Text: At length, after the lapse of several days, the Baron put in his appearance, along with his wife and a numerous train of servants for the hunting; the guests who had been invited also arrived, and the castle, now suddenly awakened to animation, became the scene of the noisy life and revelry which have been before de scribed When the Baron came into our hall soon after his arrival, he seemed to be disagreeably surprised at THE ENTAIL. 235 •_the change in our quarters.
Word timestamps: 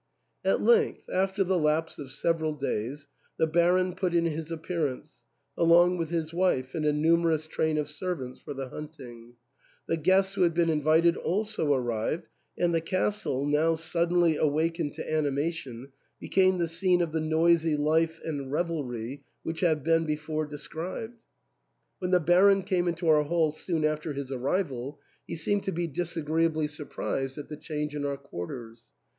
At 0.43 0.63
length, 0.63 1.03
after 1.13 1.43
the 1.43 1.59
lapse 1.59 1.99
of 1.99 2.09
several 2.09 2.55
days, 2.55 3.07
the 3.37 3.45
Baron 3.45 3.93
put 3.93 4.15
in 4.15 4.25
his 4.25 4.49
appearance, 4.49 5.21
along 5.55 5.97
with 5.99 6.09
his 6.09 6.33
wife 6.33 6.73
and 6.73 6.85
a 6.87 6.91
numerous 6.91 7.45
train 7.45 7.77
of 7.77 7.87
servants 7.87 8.39
for 8.39 8.55
the 8.55 8.69
hunting; 8.69 9.35
the 9.85 9.97
guests 9.97 10.33
who 10.33 10.41
had 10.41 10.55
been 10.55 10.71
invited 10.71 11.17
also 11.17 11.71
arrived, 11.71 12.29
and 12.57 12.73
the 12.73 12.81
castle, 12.81 13.45
now 13.45 13.75
suddenly 13.75 14.37
awakened 14.37 14.95
to 14.95 15.07
animation, 15.07 15.91
became 16.19 16.57
the 16.57 16.67
scene 16.67 17.03
of 17.03 17.11
the 17.11 17.21
noisy 17.21 17.75
life 17.77 18.19
and 18.25 18.51
revelry 18.51 19.23
which 19.43 19.59
have 19.59 19.83
been 19.83 20.05
before 20.05 20.47
de 20.47 20.57
scribed 20.57 21.21
When 21.99 22.09
the 22.09 22.19
Baron 22.19 22.63
came 22.63 22.87
into 22.87 23.07
our 23.07 23.21
hall 23.25 23.51
soon 23.51 23.85
after 23.85 24.13
his 24.13 24.31
arrival, 24.31 24.99
he 25.27 25.35
seemed 25.35 25.61
to 25.65 25.71
be 25.71 25.85
disagreeably 25.85 26.65
surprised 26.65 27.37
at 27.37 27.49
THE 27.49 27.53
ENTAIL. 27.53 27.59
235 27.59 27.59
•_the 27.59 27.63
change 27.63 27.95
in 27.95 28.05
our 28.09 28.17
quarters. 28.17 28.81